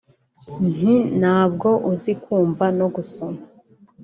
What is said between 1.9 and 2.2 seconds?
uzi